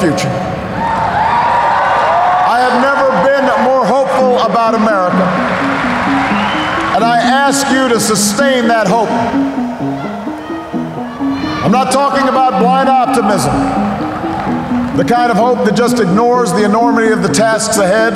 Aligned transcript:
future. 0.00 0.32
I 2.48 2.58
have 2.64 2.80
never 2.80 3.08
been 3.28 3.44
more 3.64 3.84
hopeful 3.84 4.38
about 4.38 4.74
America. 4.74 5.22
And 6.96 7.04
I 7.04 7.20
ask 7.20 7.66
you 7.70 7.88
to 7.88 8.00
sustain 8.00 8.66
that 8.68 8.86
hope. 8.88 9.10
I'm 11.62 11.72
not 11.72 11.92
talking 11.92 12.28
about 12.28 12.60
blind 12.60 12.88
optimism, 12.88 13.52
the 14.96 15.04
kind 15.04 15.30
of 15.30 15.36
hope 15.36 15.66
that 15.66 15.76
just 15.76 16.00
ignores 16.00 16.50
the 16.52 16.64
enormity 16.64 17.12
of 17.12 17.22
the 17.22 17.28
tasks 17.28 17.76
ahead 17.76 18.14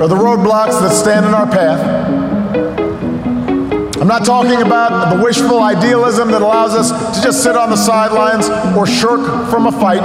or 0.00 0.08
the 0.08 0.16
roadblocks 0.16 0.80
that 0.80 0.90
stand 0.90 1.26
in 1.26 1.34
our 1.34 1.46
path. 1.46 2.14
I'm 4.00 4.08
not 4.08 4.24
talking 4.24 4.60
about 4.60 5.16
the 5.16 5.22
wishful 5.22 5.62
idealism 5.62 6.30
that 6.32 6.42
allows 6.42 6.74
us 6.74 7.16
to 7.16 7.22
just 7.22 7.42
sit 7.42 7.56
on 7.56 7.70
the 7.70 7.76
sidelines 7.76 8.50
or 8.76 8.86
shirk 8.86 9.50
from 9.50 9.66
a 9.66 9.72
fight. 9.72 10.02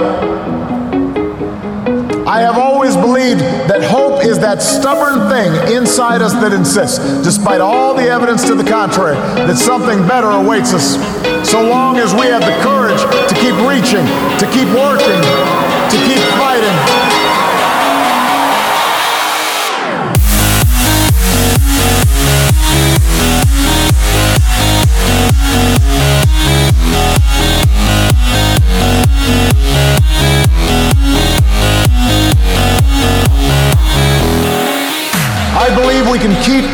I 2.29 2.41
have 2.41 2.59
always 2.59 2.95
believed 2.95 3.39
that 3.41 3.81
hope 3.81 4.23
is 4.23 4.37
that 4.37 4.61
stubborn 4.61 5.27
thing 5.33 5.49
inside 5.75 6.21
us 6.21 6.33
that 6.33 6.53
insists, 6.53 6.99
despite 7.23 7.59
all 7.59 7.95
the 7.95 8.07
evidence 8.07 8.45
to 8.45 8.53
the 8.53 8.63
contrary, 8.63 9.15
that 9.49 9.57
something 9.57 10.05
better 10.07 10.29
awaits 10.29 10.71
us. 10.71 10.93
So 11.49 11.59
long 11.67 11.97
as 11.97 12.13
we 12.13 12.27
have 12.27 12.45
the 12.45 12.53
courage 12.61 13.01
to 13.01 13.35
keep 13.41 13.57
reaching, 13.65 14.05
to 14.37 14.45
keep 14.53 14.69
working, 14.77 15.21
to 15.89 15.97
keep 16.05 16.21
fighting. 16.37 17.19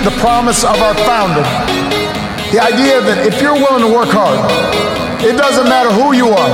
The 0.05 0.13
promise 0.21 0.63
of 0.63 0.77
our 0.85 0.93
founder. 1.01 1.41
The 2.53 2.61
idea 2.61 3.01
that 3.01 3.25
if 3.25 3.41
you're 3.41 3.57
willing 3.57 3.81
to 3.81 3.89
work 3.89 4.13
hard, 4.13 4.37
it 5.25 5.33
doesn't 5.33 5.65
matter 5.65 5.89
who 5.89 6.13
you 6.13 6.29
are, 6.29 6.53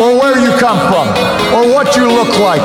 or 0.00 0.16
where 0.16 0.40
you 0.40 0.48
come 0.56 0.80
from, 0.88 1.04
or 1.52 1.68
what 1.76 1.92
you 1.92 2.08
look 2.08 2.32
like, 2.40 2.64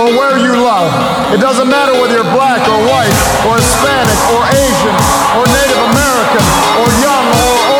or 0.00 0.08
where 0.16 0.40
you 0.40 0.56
love. 0.56 0.88
It 1.28 1.44
doesn't 1.44 1.68
matter 1.68 1.92
whether 1.92 2.16
you're 2.16 2.32
black 2.32 2.64
or 2.64 2.80
white, 2.88 3.12
or 3.44 3.60
Hispanic, 3.60 4.16
or 4.32 4.40
Asian, 4.48 4.96
or 5.36 5.44
Native 5.44 5.80
American, 5.92 6.44
or 6.80 6.88
young 7.04 7.26
or 7.36 7.52
old, 7.68 7.75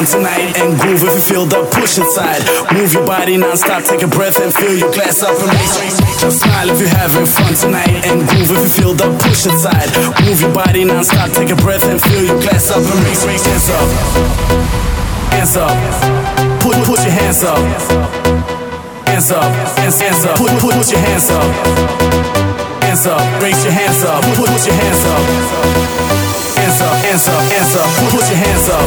fun 0.00 0.20
tonight 0.20 0.56
and 0.58 0.78
groove 0.80 1.02
if 1.02 1.14
you 1.14 1.20
feel 1.20 1.46
the 1.46 1.60
push 1.72 1.98
inside. 1.98 2.40
Move 2.72 2.92
your 2.92 3.04
body 3.06 3.36
non-stop, 3.36 3.84
take 3.84 4.02
a 4.02 4.08
breath 4.08 4.40
and 4.40 4.52
fill 4.52 4.76
your 4.76 4.92
glass 4.92 5.22
up 5.22 5.36
and 5.36 5.52
raise. 5.52 5.98
Just 6.20 6.40
smile 6.40 6.70
if 6.70 6.80
you're 6.80 6.88
having 6.88 7.26
fun 7.26 7.54
tonight 7.54 8.06
and 8.06 8.26
groove 8.28 8.50
if 8.50 8.60
you 8.60 8.68
feel 8.68 8.94
the 8.94 9.08
push 9.20 9.46
inside. 9.46 9.88
Move 10.24 10.40
your 10.40 10.54
body 10.54 10.84
non-stop, 10.84 11.30
take 11.32 11.50
a 11.50 11.56
breath 11.56 11.84
and 11.84 12.00
fill 12.00 12.24
your 12.24 12.40
glass 12.40 12.70
up 12.70 12.80
and 12.80 13.00
raise. 13.04 13.24
hands 13.24 13.68
up, 13.70 13.88
Hands 15.36 15.56
up. 15.56 15.76
Put, 16.60 16.76
put 16.84 17.00
your 17.04 17.12
hands 17.12 17.42
up. 17.44 17.58
Hands 19.06 19.30
up. 19.30 19.52
Hands, 19.76 20.00
hands 20.00 20.24
up. 20.24 20.36
Put, 20.36 20.50
put, 20.60 20.74
put 20.74 20.90
your 20.90 21.00
hands 21.00 21.30
up. 21.30 21.44
Hands 22.84 23.06
up. 23.06 23.42
Raise 23.42 23.64
your 23.64 23.72
hands 23.72 24.02
up. 24.04 24.22
Put, 24.36 24.48
put 24.48 24.66
your 24.66 24.76
hands 24.76 25.04
up. 25.04 26.19
Hands 26.70 26.82
up, 26.82 26.94
hands 27.02 27.26
up, 27.26 27.42
hands 27.50 27.74
up. 27.74 27.90
Put, 28.14 28.30
your 28.30 28.38
hands 28.38 28.68
up. 28.70 28.86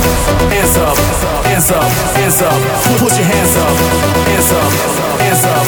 Hands 0.56 0.78
up, 0.78 0.96
hands 1.44 1.70
up, 1.70 1.84
hands 2.16 2.42
up. 2.42 2.56
Put, 2.96 3.12
your 3.12 3.28
hands 3.28 3.58
up. 3.60 3.76
Hands 4.24 4.52
up, 4.56 4.72
hands 5.20 5.44
up. 5.44 5.68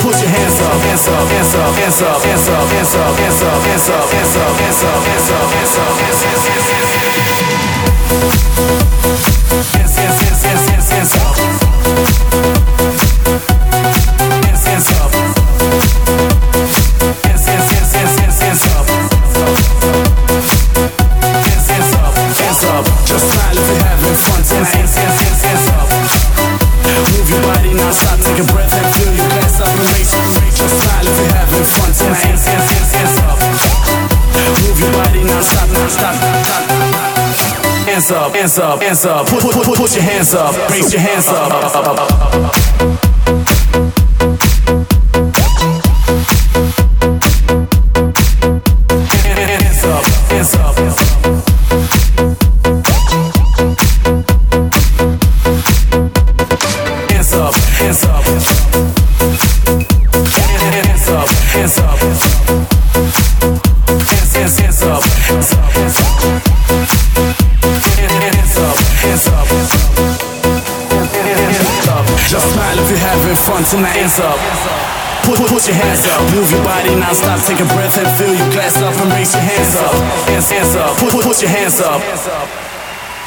Put 0.00 0.16
your 0.22 0.30
hands 0.32 0.60
up. 0.62 0.80
Hands 0.80 1.08
up, 1.08 1.28
hands 1.28 1.54
up, 1.54 1.68
hands 1.76 2.00
up, 2.00 2.22
hands 2.24 2.48
up, 2.48 2.64
hands 2.64 2.94
up, 2.96 3.12
hands 3.12 3.44
up, 3.44 3.44
hands 3.44 3.44
up, 3.44 3.60
hands 3.60 3.88
up, 3.92 4.08
hands 4.08 4.32
up, 4.32 4.56
hands 4.56 5.28
up, 5.28 5.52
hands 5.52 5.76
up, 5.76 6.00
hands 6.00 6.24
up, 6.24 6.48
hands 6.48 7.16
up. 7.16 7.21
Hands 38.02 38.10
up, 38.10 38.34
hands 38.34 38.58
up, 38.58 38.82
hands 38.82 39.04
up. 39.06 39.26
Put, 39.28 39.42
put, 39.42 39.54
put, 39.64 39.76
put 39.76 39.94
your 39.94 40.02
hands 40.02 40.34
up. 40.34 40.56
Raise 40.70 40.92
your 40.92 41.00
hands 41.00 41.28
up. 41.28 43.01
Hands 74.12 74.28
up. 74.28 75.24
Put, 75.24 75.38
put, 75.48 75.64
your 75.64 75.76
hands 75.76 76.04
up. 76.04 76.20
Move 76.34 76.50
your 76.50 76.60
body 76.64 76.92
non-stop, 76.96 77.40
take 77.46 77.60
a 77.60 77.68
breath 77.72 77.96
and 77.96 78.10
fill 78.18 78.34
your 78.34 78.50
glass 78.52 78.76
up 78.76 78.92
and 79.00 79.08
raise 79.16 79.32
your 79.32 79.40
hands 79.40 79.72
Hands 79.72 79.88
up. 79.88 79.94
up, 79.94 80.28
hands, 80.28 80.50
hands 80.50 80.74
up. 80.76 80.98
Put, 80.98 81.10
put, 81.12 81.24
put 81.24 81.40
your 81.40 81.48
hands 81.48 81.80
up. 81.80 82.00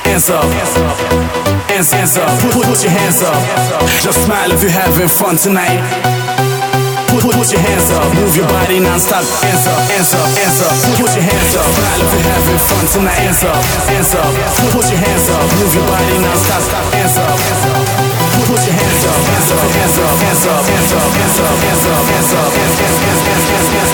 Hands 0.05 0.29
up, 0.29 0.45
hands, 1.65 1.89
hands 1.89 2.17
up. 2.17 2.29
Put, 2.37 2.53
put, 2.53 2.65
put 2.69 2.83
your 2.83 2.91
hands 2.93 3.23
up. 3.23 3.33
Just 4.03 4.25
smile 4.25 4.51
if 4.51 4.61
you're 4.61 4.69
having 4.69 5.09
fun 5.09 5.37
tonight. 5.37 5.81
Put, 7.09 7.23
put, 7.23 7.33
put 7.33 7.49
your 7.49 7.63
hands 7.65 7.89
up. 7.89 8.05
Move 8.13 8.35
your 8.35 8.45
body 8.45 8.77
non-stop. 8.77 9.25
Hands 9.41 9.65
up, 9.65 9.79
hands 9.89 10.13
up, 10.13 10.27
hands 10.37 10.61
up. 10.61 10.75
Put, 10.85 11.01
put 11.01 11.11
your 11.17 11.25
hands 11.25 11.55
up. 11.55 11.65
Smile 11.65 12.01
if 12.05 12.11
you're 12.13 12.29
having 12.29 12.61
fun 12.61 12.85
tonight. 12.93 13.19
Hands 13.25 13.41
up, 13.41 13.57
hands 13.89 14.13
up. 14.13 14.29
Put, 14.61 14.69
put 14.69 14.85
your 14.91 15.01
hands 15.01 15.25
up. 15.33 15.45
Move 15.57 15.73
your 15.73 15.87
body 15.89 16.17
non-stop. 16.21 16.61
Hands 16.93 17.17
up, 17.17 17.33
Put, 17.41 18.04
put 18.45 18.61
your 18.65 18.75
hands 18.77 19.05
up. 19.05 19.17
Hands 19.25 19.51
up, 19.51 19.71
hands 19.73 19.97
up, 19.97 20.21
hands 20.21 20.45
up, 20.45 20.65
hands 20.65 20.93
up, 20.93 21.13
hands 21.17 21.39
up, 21.41 21.57
hands 21.65 21.85
up, 21.85 22.05
hands 22.05 22.33
up, 22.33 22.53
hands, 22.53 22.53
up. 22.53 22.53
Hands, 22.53 22.75
up. 22.75 23.09
Hands, 23.25 23.89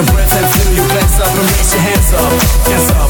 Breath 0.00 0.34
and 0.34 0.48
fill 0.54 0.69
your 0.80 0.88
glass 0.88 1.20
up 1.20 1.26
and 1.28 1.38
Raise 1.38 1.72
your 1.74 1.82
hands 1.82 2.12
up, 2.12 2.32
hands 2.66 2.90
up. 2.92 3.09